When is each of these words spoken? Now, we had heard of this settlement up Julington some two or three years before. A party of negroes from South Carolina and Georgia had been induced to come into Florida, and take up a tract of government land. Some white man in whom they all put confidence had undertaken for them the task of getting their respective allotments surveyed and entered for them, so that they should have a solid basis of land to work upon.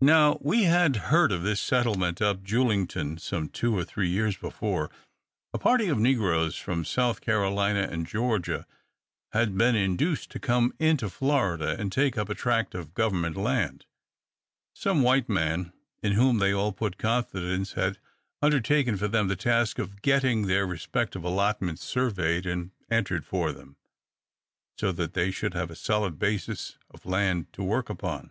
Now, 0.00 0.38
we 0.40 0.62
had 0.62 0.96
heard 1.12 1.30
of 1.30 1.42
this 1.42 1.60
settlement 1.60 2.22
up 2.22 2.42
Julington 2.42 3.18
some 3.18 3.50
two 3.50 3.76
or 3.76 3.84
three 3.84 4.08
years 4.08 4.34
before. 4.34 4.88
A 5.52 5.58
party 5.58 5.88
of 5.90 5.98
negroes 5.98 6.56
from 6.56 6.82
South 6.82 7.20
Carolina 7.20 7.82
and 7.90 8.06
Georgia 8.06 8.66
had 9.34 9.58
been 9.58 9.76
induced 9.76 10.30
to 10.30 10.40
come 10.40 10.72
into 10.78 11.10
Florida, 11.10 11.76
and 11.78 11.92
take 11.92 12.16
up 12.16 12.30
a 12.30 12.34
tract 12.34 12.74
of 12.74 12.94
government 12.94 13.36
land. 13.36 13.84
Some 14.74 15.02
white 15.02 15.28
man 15.28 15.74
in 16.02 16.12
whom 16.12 16.38
they 16.38 16.52
all 16.54 16.72
put 16.72 16.96
confidence 16.96 17.72
had 17.74 17.98
undertaken 18.40 18.96
for 18.96 19.08
them 19.08 19.28
the 19.28 19.36
task 19.36 19.78
of 19.78 20.00
getting 20.00 20.46
their 20.46 20.66
respective 20.66 21.22
allotments 21.22 21.84
surveyed 21.84 22.46
and 22.46 22.70
entered 22.90 23.26
for 23.26 23.52
them, 23.52 23.76
so 24.78 24.90
that 24.92 25.12
they 25.12 25.30
should 25.30 25.52
have 25.52 25.70
a 25.70 25.76
solid 25.76 26.18
basis 26.18 26.78
of 26.90 27.04
land 27.04 27.52
to 27.52 27.62
work 27.62 27.90
upon. 27.90 28.30